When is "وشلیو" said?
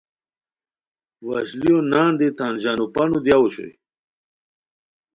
1.27-1.77